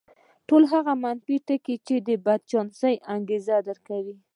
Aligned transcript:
ټول 0.47 0.63
هغه 0.73 0.93
منفي 1.03 1.35
ټکي 1.47 1.75
چې 1.87 1.95
د 2.07 2.09
بدچانسۍ 2.25 2.95
انګېزه 3.13 3.57
درکوي. 3.67 4.15